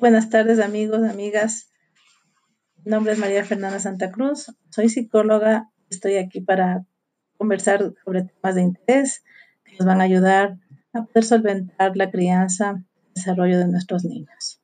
Buenas 0.00 0.30
tardes 0.30 0.60
amigos, 0.60 1.02
amigas. 1.02 1.72
Mi 2.84 2.92
nombre 2.92 3.14
es 3.14 3.18
María 3.18 3.44
Fernanda 3.44 3.80
Santa 3.80 4.12
Cruz. 4.12 4.54
Soy 4.70 4.88
psicóloga. 4.88 5.72
Estoy 5.90 6.18
aquí 6.18 6.40
para 6.40 6.86
conversar 7.36 7.80
sobre 8.04 8.22
temas 8.22 8.54
de 8.54 8.62
interés 8.62 9.24
que 9.64 9.72
nos 9.76 9.86
van 9.86 10.00
a 10.00 10.04
ayudar 10.04 10.56
a 10.92 11.02
poder 11.02 11.24
solventar 11.24 11.96
la 11.96 12.12
crianza 12.12 12.84
y 13.08 13.14
desarrollo 13.16 13.58
de 13.58 13.66
nuestros 13.66 14.04
niños. 14.04 14.60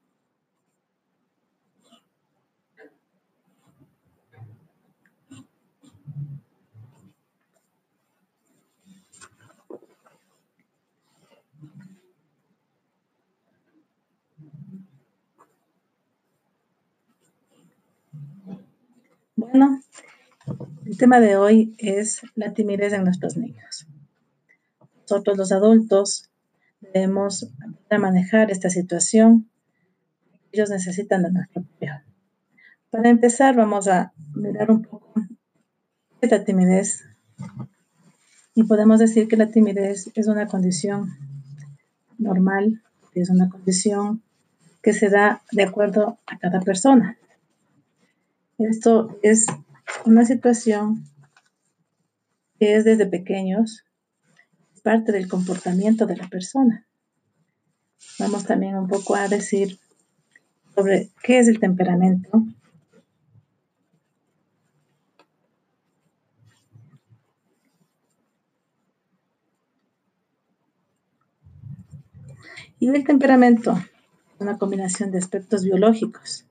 Bueno, 19.51 19.83
el 20.87 20.97
tema 20.97 21.21
de 21.21 21.37
hoy 21.37 21.75
es 21.77 22.23
la 22.35 22.55
timidez 22.55 22.95
en 22.95 23.05
nuestros 23.05 23.37
niños. 23.37 23.87
Nosotros 25.03 25.37
los 25.37 25.53
adultos 25.53 26.31
debemos 26.81 27.51
manejar 27.91 28.51
esta 28.51 28.71
situación. 28.71 29.51
Ellos 30.51 30.71
necesitan 30.71 31.25
de 31.25 31.33
nuestro 31.33 31.61
apoyo. 31.61 31.93
Para 32.91 33.11
empezar, 33.11 33.55
vamos 33.55 33.87
a 33.87 34.15
mirar 34.35 34.71
un 34.71 34.83
poco 34.83 35.13
qué 35.15 36.27
es 36.27 36.31
la 36.31 36.43
timidez. 36.43 37.05
Y 38.55 38.65
podemos 38.65 38.99
decir 38.99 39.29
que 39.29 39.37
la 39.37 39.51
timidez 39.51 40.11
es 40.15 40.27
una 40.27 40.47
condición 40.47 41.19
normal, 42.17 42.83
es 43.13 43.29
una 43.29 43.51
condición 43.51 44.23
que 44.83 44.95
se 44.95 45.11
da 45.11 45.43
de 45.53 45.65
acuerdo 45.65 46.19
a 46.27 46.39
cada 46.39 46.61
persona. 46.61 47.19
Esto 48.59 49.19
es 49.23 49.47
una 50.05 50.25
situación 50.25 51.05
que 52.59 52.77
es 52.77 52.85
desde 52.85 53.07
pequeños, 53.07 53.85
parte 54.85 55.11
del 55.11 55.29
comportamiento 55.29 56.07
de 56.07 56.17
la 56.17 56.29
persona. 56.29 56.87
Vamos 58.21 58.45
también 58.45 58.77
un 58.77 58.87
poco 58.87 59.17
a 59.17 59.27
decir 59.27 59.81
sobre 60.75 61.11
qué 61.23 61.41
es 61.41 61.49
el 61.49 61.59
temperamento. 61.59 62.45
Y 72.79 72.89
el 72.89 73.05
temperamento 73.05 73.73
es 73.73 74.41
una 74.41 74.59
combinación 74.59 75.11
de 75.11 75.19
aspectos 75.19 75.65
biológicos. 75.65 76.47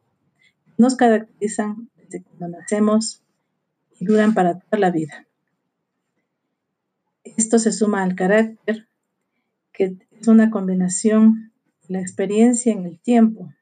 Nos 0.77 0.95
caracterizan 0.95 1.89
cuando 2.21 2.59
nacemos 2.59 3.23
y 3.99 4.05
duran 4.05 4.33
para 4.33 4.59
toda 4.59 4.79
la 4.79 4.91
vida. 4.91 5.25
Esto 7.23 7.57
se 7.57 7.71
suma 7.71 8.03
al 8.03 8.15
carácter, 8.15 8.87
que 9.71 9.97
es 10.11 10.27
una 10.27 10.51
combinación 10.51 11.51
de 11.87 11.95
la 11.95 12.01
experiencia 12.01 12.73
en 12.73 12.85
el 12.85 12.99
tiempo. 12.99 13.53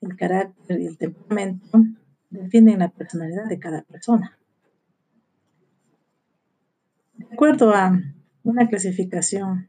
El 0.00 0.16
carácter 0.16 0.80
y 0.80 0.86
el 0.86 0.96
temperamento 0.96 1.84
definen 2.30 2.78
la 2.78 2.88
personalidad 2.88 3.46
de 3.46 3.58
cada 3.58 3.82
persona. 3.82 4.38
De 7.14 7.26
acuerdo 7.26 7.74
a 7.74 8.00
una 8.42 8.68
clasificación 8.68 9.68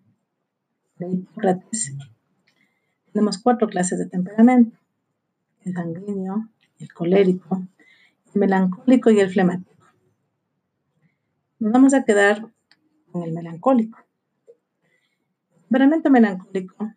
de 0.98 1.10
Hipócrates, 1.10 1.94
tenemos 3.12 3.38
cuatro 3.40 3.68
clases 3.68 4.00
de 4.00 4.08
temperamento. 4.08 4.78
El 5.66 5.74
sanguíneo, 5.74 6.48
el 6.82 6.94
colérico, 6.94 7.68
el 8.34 8.40
melancólico 8.40 9.12
y 9.12 9.20
el 9.20 9.30
flemático. 9.30 9.86
Nos 11.60 11.72
vamos 11.72 11.94
a 11.94 12.04
quedar 12.04 12.52
con 13.12 13.24
el 13.24 13.34
melancólico. 13.34 14.00
El 15.54 15.62
temperamento 15.64 16.10
melancólico 16.10 16.94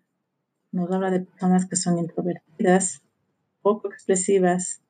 nos 0.73 0.91
habla 0.91 1.11
de 1.11 1.21
personas 1.21 1.67
que 1.67 1.77
son 1.77 1.99
introvertidas, 1.99 3.03
poco 3.63 3.89
expresivas, 3.89 4.83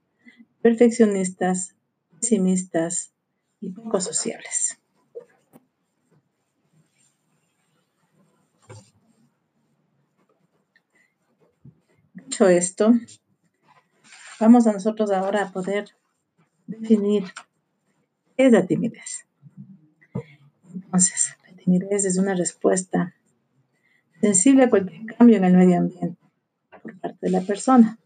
perfeccionistas, 0.63 1.75
pesimistas 2.19 3.13
y 3.61 3.71
poco 3.71 4.01
sociables. 4.01 4.79
Dicho 12.15 12.49
esto, 12.49 12.95
Vamos 14.41 14.67
a 14.67 14.73
nosotros 14.73 15.11
ahora 15.13 15.45
a 15.45 15.53
poder 15.53 15.91
definir 16.67 17.25
qué 18.37 18.47
es 18.47 18.53
la 18.53 18.67
timidez. 18.67 19.27
Entonces, 20.75 21.37
la 21.49 21.57
timidez 21.57 22.05
es 22.05 22.19
una 22.19 22.35
respuesta 22.35 23.15
sensible 24.21 24.65
a 24.65 24.71
cualquier 24.71 25.07
cambio 25.17 25.37
en 25.37 25.45
el 25.45 25.57
medio 25.57 25.79
ambiente 25.79 26.19
por 26.83 26.99
parte 26.99 27.19
de 27.21 27.31
la 27.31 27.43
persona. 27.43 27.99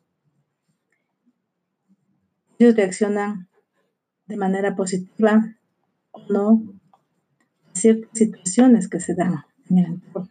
Ellos 2.58 2.76
reaccionan 2.76 3.48
de 4.26 4.36
manera 4.36 4.76
positiva 4.76 5.56
o 6.10 6.26
no 6.28 6.62
a 7.72 7.78
ciertas 7.78 8.10
situaciones 8.12 8.88
que 8.88 9.00
se 9.00 9.14
dan 9.14 9.44
en 9.70 9.78
el 9.78 9.86
entorno. 9.86 10.30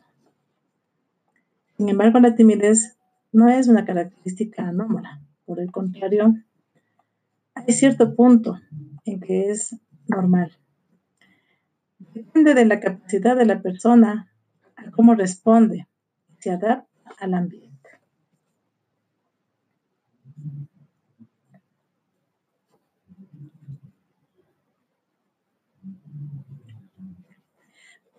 Sin 1.77 1.89
embargo, 1.89 2.19
la 2.19 2.35
timidez 2.35 2.97
no 3.31 3.49
es 3.49 3.67
una 3.67 3.85
característica 3.85 4.67
anómala. 4.67 5.21
Por 5.47 5.61
el 5.61 5.71
contrario, 5.71 6.35
hay 7.55 7.73
cierto 7.73 8.13
punto 8.13 8.59
en 9.05 9.21
que 9.21 9.49
es 9.49 9.77
normal. 10.09 10.51
Depende 11.99 12.53
de 12.53 12.65
la 12.65 12.81
capacidad 12.81 13.37
de 13.37 13.45
la 13.45 13.61
persona 13.61 14.29
a 14.75 14.91
cómo 14.91 15.15
responde, 15.15 15.87
se 16.39 16.51
adapta 16.51 16.89
al 17.19 17.33
ambiente. 17.33 17.89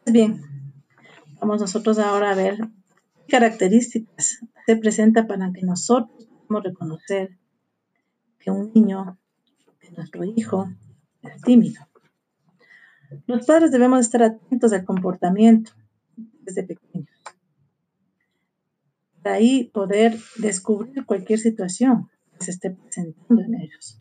Pues 0.03 0.15
bien, 0.15 0.41
vamos 1.39 1.61
nosotros 1.61 1.99
ahora 1.99 2.31
a 2.31 2.35
ver 2.35 2.57
qué 3.27 3.33
características 3.33 4.39
se 4.65 4.77
presenta 4.77 5.27
para 5.27 5.53
que 5.53 5.61
nosotros 5.61 6.28
reconocer 6.63 7.39
que 8.39 8.51
un 8.51 8.73
niño, 8.73 9.19
que 9.81 9.91
nuestro 9.91 10.25
hijo, 10.25 10.69
es 11.23 11.41
tímido. 11.43 11.87
Los 13.27 13.47
padres 13.47 13.71
debemos 13.71 14.01
estar 14.01 14.23
atentos 14.23 14.73
al 14.73 14.85
comportamiento 14.85 15.73
desde 16.43 16.63
pequeños. 16.63 17.09
Para 19.23 19.37
ahí 19.37 19.65
poder 19.65 20.19
descubrir 20.37 21.05
cualquier 21.05 21.39
situación 21.39 22.09
que 22.33 22.45
se 22.45 22.51
esté 22.53 22.71
presentando 22.71 23.43
en 23.43 23.55
ellos. 23.55 24.01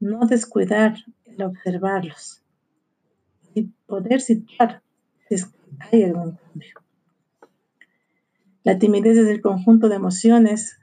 No 0.00 0.26
descuidar 0.26 0.96
el 1.24 1.42
observarlos 1.42 2.42
y 3.54 3.64
poder 3.86 4.20
situar 4.20 4.82
si 5.28 5.36
hay 5.92 6.04
algún 6.04 6.36
cambio. 6.36 6.74
La 8.64 8.78
timidez 8.78 9.16
es 9.18 9.28
el 9.28 9.40
conjunto 9.40 9.88
de 9.88 9.96
emociones 9.96 10.78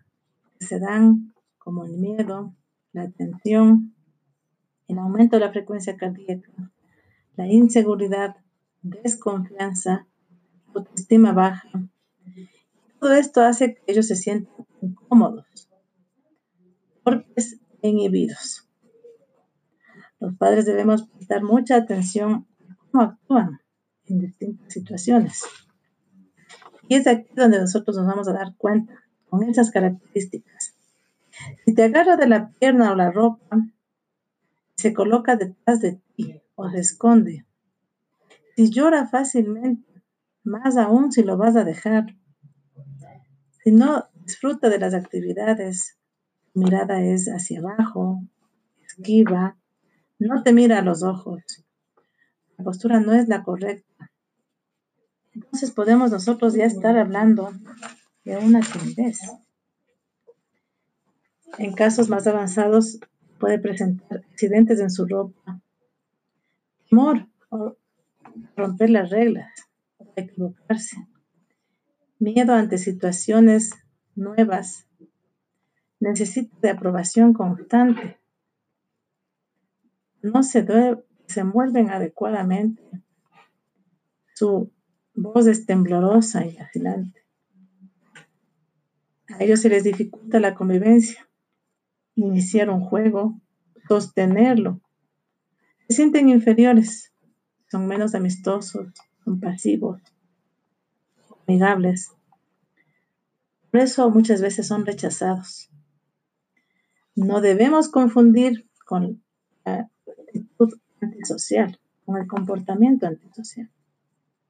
se 0.60 0.80
dan 0.80 1.34
como 1.58 1.86
el 1.86 1.98
miedo, 1.98 2.56
la 2.94 3.10
tensión, 3.10 3.96
el 4.88 5.00
aumento 5.00 5.36
de 5.38 5.46
la 5.46 5.52
frecuencia 5.52 5.98
cardíaca, 5.98 6.52
la 7.36 7.48
inseguridad, 7.48 8.36
desconfianza, 8.82 10.08
autoestima 10.74 11.34
baja. 11.34 11.70
Todo 13.00 13.14
esto 13.14 13.42
hace 13.42 13.76
que 13.76 13.84
ellos 13.88 14.08
se 14.08 14.16
sientan 14.16 14.66
incómodos, 14.82 15.70
torpes 17.04 17.60
e 17.82 17.90
inhibidos. 17.90 18.68
Los 20.20 20.36
padres 20.38 20.66
debemos 20.66 21.08
prestar 21.08 21.44
mucha 21.44 21.76
atención 21.76 22.48
a 22.70 22.78
cómo 22.78 23.04
actúan 23.04 23.60
en 24.06 24.20
distintas 24.20 24.72
situaciones. 24.72 25.44
Y 26.88 26.96
es 26.96 27.08
aquí 27.08 27.28
donde 27.36 27.60
nosotros 27.60 27.98
nos 27.98 28.06
vamos 28.06 28.28
a 28.28 28.34
dar 28.34 28.56
cuenta 28.56 29.05
con 29.36 29.50
esas 29.50 29.72
características. 29.72 30.76
Si 31.66 31.74
te 31.74 31.84
agarra 31.84 32.16
de 32.16 32.28
la 32.28 32.52
pierna 32.52 32.92
o 32.92 32.96
la 32.96 33.12
ropa, 33.12 33.68
se 34.76 34.94
coloca 34.94 35.36
detrás 35.36 35.82
de 35.82 36.00
ti 36.16 36.42
o 36.56 36.70
se 36.70 36.80
esconde. 36.80 37.46
Si 38.56 38.70
llora 38.70 39.08
fácilmente, 39.08 40.04
más 40.44 40.78
aún 40.78 41.12
si 41.12 41.24
lo 41.24 41.38
vas 41.38 41.56
a 41.58 41.66
dejar. 41.66 42.16
Si 43.64 43.72
no 43.72 44.06
disfruta 44.14 44.70
de 44.70 44.80
las 44.80 44.94
actividades, 44.94 45.98
mirada 46.54 47.02
es 47.02 47.28
hacia 47.28 47.60
abajo, 47.60 48.22
esquiva, 48.86 49.58
no 50.20 50.44
te 50.44 50.54
mira 50.54 50.80
a 50.80 50.82
los 50.82 51.04
ojos. 51.04 51.44
La 52.58 52.64
postura 52.64 53.02
no 53.02 53.12
es 53.12 53.28
la 53.28 53.44
correcta. 53.44 54.12
Entonces 55.34 55.72
podemos 55.72 56.12
nosotros 56.12 56.54
ya 56.54 56.64
estar 56.64 56.98
hablando 56.98 57.52
de 58.26 58.38
una 58.38 58.60
timidez. 58.62 59.20
En 61.58 61.74
casos 61.74 62.10
más 62.10 62.28
avanzados 62.28 63.00
puede 63.40 63.60
presentar 63.60 64.26
accidentes 64.32 64.80
en 64.80 64.90
su 64.90 65.06
ropa, 65.06 65.62
temor 66.90 67.28
o 67.50 67.78
romper 68.58 68.90
las 68.90 69.10
reglas 69.12 69.50
o 69.98 70.12
equivocarse, 70.16 70.98
miedo 72.20 72.54
ante 72.54 72.78
situaciones 72.78 73.72
nuevas, 74.16 74.88
necesita 76.00 76.58
de 76.62 76.72
aprobación 76.72 77.34
constante, 77.34 78.20
no 80.22 80.42
se 80.42 80.64
desenvuelven 80.64 81.92
adecuadamente, 81.92 82.82
su 84.34 84.72
voz 85.14 85.48
es 85.48 85.66
temblorosa 85.66 86.46
y 86.46 86.58
vacilante. 86.58 87.25
A 89.30 89.44
ellos 89.44 89.62
se 89.62 89.70
les 89.70 89.84
dificulta 89.84 90.40
la 90.40 90.54
convivencia, 90.54 91.28
iniciar 92.16 92.70
un 92.70 92.82
juego, 92.82 93.40
sostenerlo. 93.88 94.82
Se 95.88 95.96
sienten 95.96 96.30
inferiores, 96.30 97.12
son 97.70 97.88
menos 97.88 98.16
amistosos, 98.16 98.88
son 99.24 99.40
pasivos, 99.40 100.02
amigables. 101.48 102.12
Por 103.72 103.82
eso 103.82 104.10
muchas 104.10 104.42
veces 104.42 104.68
son 104.68 104.86
rechazados. 104.86 105.70
No 107.16 107.42
debemos 107.42 107.90
confundir 107.90 108.70
con 108.86 109.24
la 109.66 109.90
actitud 110.08 110.74
antisocial, 111.02 111.80
con 112.06 112.18
el 112.18 112.28
comportamiento 112.28 113.08
antisocial. 113.08 113.70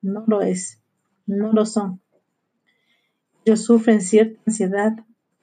No 0.01 0.25
lo 0.27 0.42
es, 0.42 0.81
no 1.25 1.54
lo 1.54 1.66
son. 1.66 2.01
Ellos 3.46 3.64
sufren 3.64 4.02
cierta 4.02 4.42
ansiedad 4.48 4.96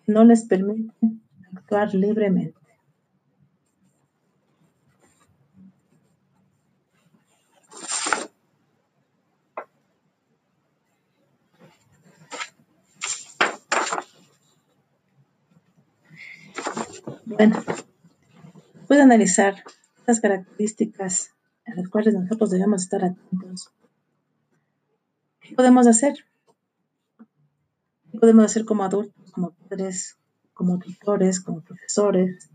que 0.04 0.12
no 0.12 0.24
les 0.24 0.44
permite 0.44 0.92
actuar 1.54 1.94
libremente. 1.94 2.58
Bueno, 17.24 17.62
puedo 18.88 19.02
analizar 19.02 19.62
estas 20.00 20.20
características 20.20 21.30
a 21.66 21.76
las 21.76 21.88
cuales 21.88 22.14
nosotros 22.14 22.50
debemos 22.50 22.82
estar 22.82 23.04
atentos. 23.04 23.70
¿Qué 25.40 25.54
podemos 25.54 25.86
hacer? 25.86 26.31
Podemos 28.18 28.44
hacer 28.44 28.64
como 28.64 28.84
adultos, 28.84 29.32
como 29.32 29.50
padres, 29.50 30.16
como 30.54 30.78
tutores, 30.78 31.40
como 31.40 31.60
profesores, 31.60 32.50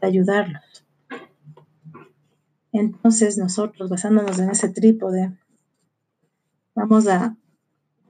para 0.00 0.08
ayudarlos? 0.08 0.84
Entonces 2.72 3.38
nosotros, 3.38 3.88
basándonos 3.88 4.38
en 4.38 4.50
ese 4.50 4.68
trípode, 4.68 5.32
vamos 6.74 7.06
a 7.06 7.36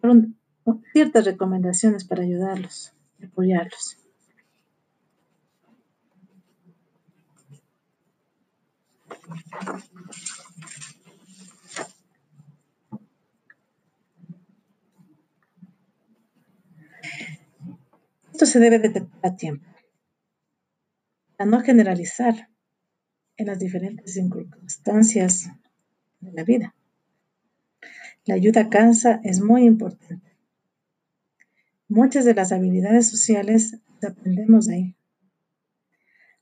dar 0.03 0.13
ciertas 0.93 1.25
recomendaciones 1.25 2.05
para 2.05 2.23
ayudarlos 2.23 2.95
apoyarlos. 3.25 3.97
Esto 18.45 18.59
se 18.59 18.65
debe 18.65 18.79
detectar 18.79 19.19
a 19.23 19.37
tiempo, 19.37 19.67
a 21.39 21.47
no 21.47 21.63
generalizar 21.63 22.51
en 23.39 23.47
las 23.47 23.59
diferentes 23.59 24.13
circunstancias 24.13 25.49
de 26.21 26.31
la 26.31 26.45
vida. 26.45 26.75
La 28.27 28.35
ayuda 28.35 28.61
a 28.61 28.69
casa 28.69 29.19
es 29.25 29.41
muy 29.41 29.65
importante. 29.65 30.37
Muchas 31.89 32.27
de 32.27 32.35
las 32.35 32.53
habilidades 32.53 33.09
sociales 33.09 33.79
las 34.03 34.13
aprendemos 34.13 34.69
ahí. 34.69 34.95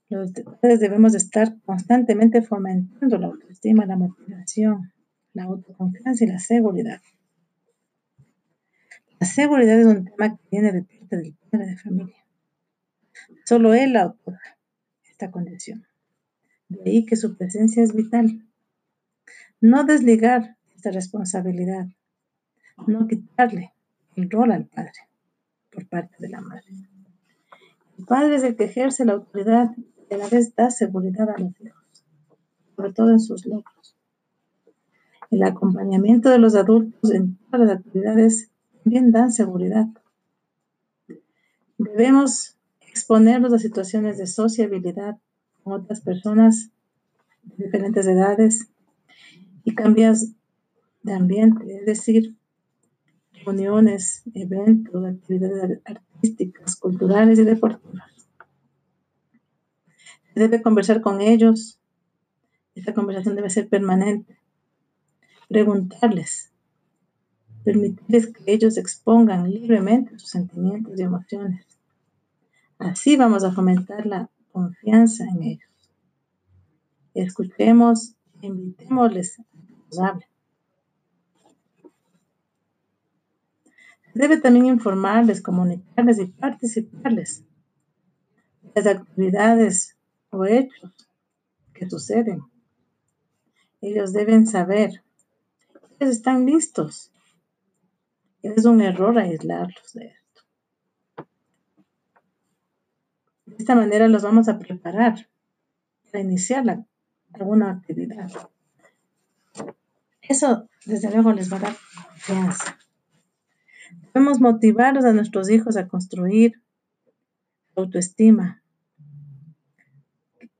Los 0.09 0.33
debemos 0.81 1.15
estar 1.15 1.57
constantemente 1.61 2.41
fomentando 2.41 3.17
la 3.17 3.27
autoestima, 3.27 3.85
la 3.85 3.95
motivación, 3.95 4.91
la 5.31 5.43
autoconfianza 5.43 6.25
y 6.25 6.27
la 6.27 6.39
seguridad. 6.39 7.01
La 9.21 9.25
seguridad 9.25 9.79
es 9.79 9.85
un 9.85 10.03
tema 10.03 10.35
que 10.35 10.43
viene 10.51 10.73
de 10.73 10.81
del 11.17 11.35
padre 11.49 11.67
de 11.67 11.77
familia. 11.77 12.25
Solo 13.45 13.73
él 13.73 13.95
otorga 13.97 14.57
esta 15.09 15.31
condición. 15.31 15.85
De 16.69 16.89
ahí 16.89 17.05
que 17.05 17.15
su 17.15 17.37
presencia 17.37 17.83
es 17.83 17.93
vital. 17.93 18.45
No 19.61 19.83
desligar 19.83 20.57
esta 20.75 20.91
responsabilidad, 20.91 21.87
no 22.87 23.07
quitarle 23.07 23.73
el 24.15 24.29
rol 24.29 24.51
al 24.51 24.65
padre 24.65 25.09
por 25.71 25.87
parte 25.87 26.15
de 26.19 26.29
la 26.29 26.41
madre. 26.41 26.65
El 27.97 28.05
padre 28.05 28.35
es 28.35 28.43
el 28.43 28.55
que 28.55 28.65
ejerce 28.65 29.05
la 29.05 29.13
autoridad 29.13 29.71
y 30.09 30.13
a 30.13 30.17
la 30.17 30.27
vez 30.27 30.55
da 30.55 30.69
seguridad 30.69 31.29
a 31.29 31.39
los 31.39 31.51
hijos, 31.61 32.05
sobre 32.75 32.91
todo 32.93 33.11
en 33.11 33.19
sus 33.19 33.45
logros. 33.45 33.95
El 35.31 35.43
acompañamiento 35.43 36.29
de 36.29 36.39
los 36.39 36.55
adultos 36.55 37.11
en 37.11 37.37
todas 37.37 37.67
las 37.67 37.77
actividades 37.79 38.51
también 38.83 39.11
dan 39.11 39.31
seguridad. 39.31 39.87
Debemos 41.83 42.55
exponernos 42.79 43.51
a 43.51 43.59
situaciones 43.59 44.17
de 44.17 44.25
sociabilidad 44.25 45.17
con 45.63 45.73
otras 45.73 45.99
personas 45.99 46.69
de 47.43 47.65
diferentes 47.65 48.07
edades 48.07 48.69
y 49.65 49.75
cambios 49.75 50.29
de 51.01 51.13
ambiente, 51.13 51.75
es 51.75 51.85
decir, 51.85 52.35
reuniones, 53.43 54.23
eventos, 54.33 55.05
actividades 55.05 55.81
artísticas, 55.83 56.77
culturales 56.77 57.37
y 57.39 57.43
deportivas. 57.43 58.11
Se 60.33 60.39
debe 60.39 60.61
conversar 60.61 61.01
con 61.01 61.19
ellos. 61.19 61.79
Esta 62.75 62.93
conversación 62.93 63.35
debe 63.35 63.49
ser 63.49 63.67
permanente. 63.67 64.39
Preguntarles 65.49 66.53
permitirles 67.63 68.27
que 68.27 68.43
ellos 68.53 68.77
expongan 68.77 69.49
libremente 69.49 70.19
sus 70.19 70.29
sentimientos 70.29 70.99
y 70.99 71.03
emociones. 71.03 71.65
Así 72.83 73.15
vamos 73.15 73.43
a 73.43 73.51
fomentar 73.51 74.05
la 74.05 74.29
confianza 74.51 75.23
en 75.23 75.43
ellos. 75.43 75.71
Escuchemos, 77.13 78.15
invitémosles 78.41 79.39
a 79.39 79.43
que 79.43 79.73
nos 79.73 79.99
hablen. 79.99 80.27
Debe 84.13 84.37
también 84.39 84.65
informarles, 84.65 85.41
comunicarles 85.41 86.19
y 86.19 86.25
participarles 86.25 87.43
de 88.61 88.71
las 88.75 88.87
actividades 88.87 89.97
o 90.29 90.45
hechos 90.45 90.91
que 91.73 91.89
suceden. 91.89 92.41
Ellos 93.81 94.11
deben 94.11 94.45
saber 94.45 95.03
que 95.97 96.05
están 96.05 96.45
listos 96.45 97.13
es 98.43 98.65
un 98.65 98.81
error 98.81 99.17
aislarlos 99.17 99.93
de 99.93 100.07
esto. 100.07 100.41
De 103.53 103.59
esta 103.59 103.75
manera 103.75 104.07
los 104.07 104.23
vamos 104.23 104.49
a 104.49 104.57
preparar 104.59 105.29
para 106.11 106.23
iniciar 106.23 106.85
alguna 107.33 107.71
actividad. 107.71 108.31
Eso, 110.21 110.69
desde 110.85 111.11
luego, 111.11 111.33
les 111.33 111.51
va 111.51 111.57
a 111.57 111.61
dar 111.61 111.75
confianza. 111.95 112.77
Debemos 114.13 114.39
motivarlos 114.39 115.05
a 115.05 115.13
nuestros 115.13 115.49
hijos 115.49 115.77
a 115.77 115.87
construir 115.87 116.61
autoestima, 117.75 118.63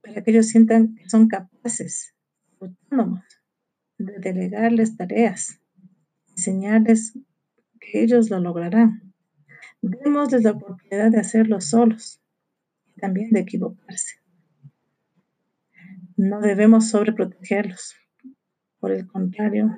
para 0.02 0.24
que 0.24 0.32
ellos 0.32 0.48
sientan 0.48 0.96
que 0.96 1.10
son 1.10 1.28
capaces, 1.28 2.14
autónomos, 2.60 3.24
de 3.98 4.20
delegarles 4.20 4.98
tareas, 4.98 5.60
enseñarles 6.32 7.14
ellos 7.94 8.30
lo 8.30 8.40
lograrán. 8.40 9.14
Démosles 9.82 10.44
la 10.44 10.52
oportunidad 10.52 11.12
de 11.12 11.20
hacerlo 11.20 11.62
solos 11.62 12.23
también 13.00 13.32
de 13.32 13.42
equivocarse. 13.42 14.18
No 16.16 16.42
debemos 16.42 16.90
sobreprotegerlos. 16.90 17.96
Por 18.80 18.92
el 18.92 19.08
contrario, 19.08 19.78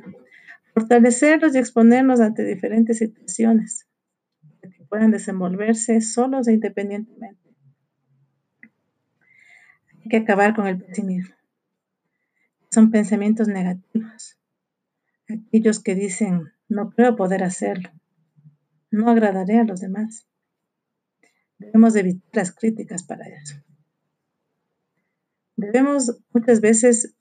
fortalecerlos 0.74 1.56
y 1.56 1.60
exponernos 1.60 2.20
ante 2.20 2.44
diferentes 2.44 2.98
situaciones 2.98 3.88
para 4.62 4.74
que 4.74 4.84
puedan 4.84 5.12
desenvolverse 5.12 6.02
solos 6.02 6.48
e 6.48 6.54
independientemente. 6.54 7.40
Hay 10.04 10.10
que 10.10 10.18
acabar 10.18 10.56
con 10.56 10.68
el 10.68 10.82
pesimismo. 10.82 11.36
Son 12.72 12.92
pensamientos 12.92 13.48
negativos. 13.48 14.38
Aquellos 15.30 15.80
que 15.80 15.96
dicen, 15.96 16.52
no 16.68 16.90
creo 16.92 17.16
poder 17.16 17.44
hacerlo. 17.44 17.90
No 18.92 19.10
agradaré 19.10 19.60
a 19.60 19.64
los 19.64 19.80
demás. 19.80 20.28
Debemos 21.58 21.96
evitar 21.96 22.30
las 22.34 22.52
críticas 22.52 23.04
para 23.04 23.28
eso. 23.28 23.56
Debemos 25.56 26.20
muchas 26.34 26.60
veces 26.60 27.16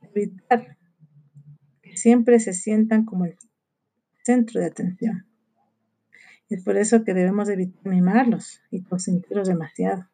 evitar 0.00 0.78
que 1.82 1.96
siempre 1.96 2.38
se 2.38 2.52
sientan 2.52 3.04
como 3.04 3.24
el 3.24 3.36
centro 4.22 4.60
de 4.60 4.66
atención. 4.66 5.26
Es 6.48 6.62
por 6.62 6.76
eso 6.76 7.02
que 7.02 7.14
debemos 7.14 7.48
evitar 7.48 7.84
mimarlos 7.84 8.60
y 8.70 8.82
consentirlos 8.82 9.48
demasiado. 9.48 10.06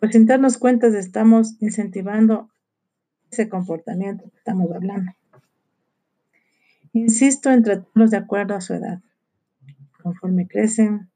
Pues 0.00 0.12
sin 0.12 0.26
darnos 0.26 0.58
cuenta 0.58 0.88
estamos 0.88 1.56
incentivando 1.60 2.50
ese 3.30 3.48
comportamiento 3.48 4.28
que 4.30 4.36
estamos 4.36 4.70
hablando. 4.72 5.12
Insisto 6.92 7.50
en 7.50 7.62
tratarlos 7.62 8.10
de 8.10 8.16
acuerdo 8.16 8.54
a 8.54 8.60
su 8.60 8.74
edad. 8.74 9.00
Conforme 10.02 10.48
crecen, 10.48 11.10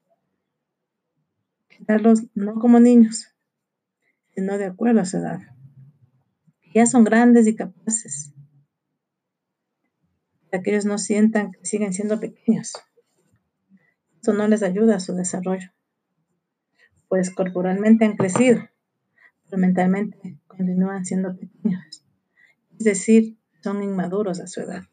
tratarlos 1.76 2.24
no 2.34 2.54
como 2.54 2.80
niños, 2.80 3.28
sino 4.34 4.58
de 4.58 4.66
acuerdo 4.66 5.00
a 5.00 5.04
su 5.04 5.18
edad. 5.18 5.40
Ya 6.74 6.86
son 6.86 7.04
grandes 7.04 7.46
y 7.46 7.54
capaces. 7.54 8.32
Para 10.50 10.62
que 10.62 10.70
ellos 10.70 10.84
no 10.84 10.98
sientan 10.98 11.52
que 11.52 11.64
siguen 11.64 11.92
siendo 11.92 12.18
pequeños. 12.20 12.72
Esto 14.16 14.32
no 14.32 14.46
les 14.48 14.62
ayuda 14.62 14.96
a 14.96 15.00
su 15.00 15.14
desarrollo. 15.14 15.70
Pues 17.08 17.30
corporalmente 17.30 18.04
han 18.04 18.16
crecido, 18.16 18.62
pero 19.44 19.58
mentalmente 19.58 20.38
continúan 20.46 21.04
siendo 21.04 21.36
pequeños. 21.36 22.04
Es 22.78 22.84
decir, 22.84 23.36
son 23.62 23.82
inmaduros 23.82 24.40
a 24.40 24.46
su 24.46 24.60
edad. 24.60 24.84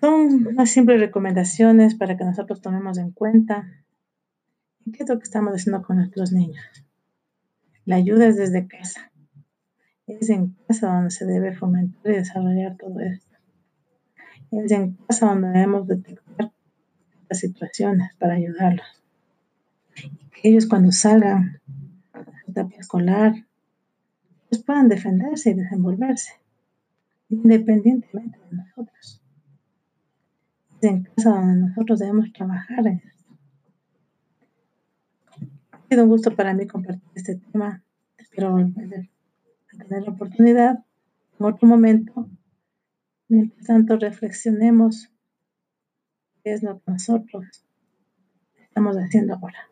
Son 0.00 0.46
unas 0.46 0.70
simples 0.70 1.00
recomendaciones 1.00 1.94
para 1.94 2.16
que 2.16 2.24
nosotros 2.24 2.60
tomemos 2.60 2.98
en 2.98 3.10
cuenta 3.10 3.84
qué 4.92 5.02
es 5.02 5.08
lo 5.08 5.18
que 5.18 5.24
estamos 5.24 5.54
haciendo 5.54 5.82
con 5.82 5.96
nuestros 5.96 6.32
niños. 6.32 6.64
La 7.84 7.96
ayuda 7.96 8.26
es 8.26 8.36
desde 8.36 8.66
casa. 8.66 9.10
Es 10.06 10.28
en 10.28 10.56
casa 10.66 10.88
donde 10.88 11.10
se 11.10 11.24
debe 11.24 11.54
fomentar 11.54 12.12
y 12.12 12.16
desarrollar 12.16 12.76
todo 12.76 13.00
esto. 13.00 13.36
Es 14.50 14.70
en 14.72 14.92
casa 15.06 15.26
donde 15.26 15.48
debemos 15.48 15.86
detectar 15.86 16.52
las 17.28 17.38
situaciones 17.38 18.14
para 18.16 18.34
ayudarlos. 18.34 18.86
Que 19.94 20.50
ellos 20.50 20.66
cuando 20.66 20.92
salgan 20.92 21.60
a 22.12 22.50
etapa 22.50 22.74
escolar, 22.78 23.34
pues 24.48 24.62
puedan 24.62 24.88
defenderse 24.88 25.50
y 25.50 25.54
desenvolverse, 25.54 26.32
independientemente 27.30 28.38
de 28.50 28.56
nosotros 28.56 29.23
en 30.88 31.04
casa 31.04 31.30
donde 31.30 31.68
nosotros 31.68 31.98
debemos 31.98 32.32
trabajar. 32.32 32.86
Ha 35.70 35.78
sido 35.88 36.04
un 36.04 36.08
gusto 36.08 36.34
para 36.34 36.54
mí 36.54 36.66
compartir 36.66 37.02
este 37.14 37.36
tema. 37.36 37.82
Espero 38.18 38.52
volver 38.52 39.10
a 39.72 39.84
tener 39.84 40.02
la 40.02 40.10
oportunidad 40.10 40.84
en 41.38 41.46
otro 41.46 41.68
momento. 41.68 42.28
Mientras 43.28 43.66
tanto, 43.66 43.96
reflexionemos 43.96 45.10
qué 46.42 46.52
es 46.52 46.62
lo 46.62 46.78
que 46.80 46.92
nosotros 46.92 47.64
estamos 48.56 48.96
haciendo 48.96 49.34
ahora. 49.34 49.70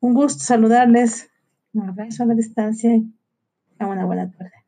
Un 0.00 0.14
gusto 0.14 0.42
saludarles. 0.42 1.30
Un 1.72 1.88
abrazo 1.88 2.24
a 2.24 2.26
la 2.26 2.34
distancia 2.34 2.94
y 2.96 3.12
una 3.78 4.04
buena 4.04 4.30
tarde. 4.30 4.59